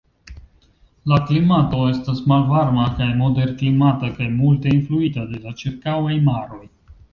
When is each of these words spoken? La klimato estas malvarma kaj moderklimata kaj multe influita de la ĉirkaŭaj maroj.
La 1.11 1.19
klimato 1.27 1.81
estas 1.89 2.21
malvarma 2.31 2.87
kaj 3.01 3.11
moderklimata 3.21 4.11
kaj 4.17 4.33
multe 4.41 4.75
influita 4.79 5.29
de 5.35 5.45
la 5.47 5.57
ĉirkaŭaj 5.63 6.19
maroj. 6.33 6.63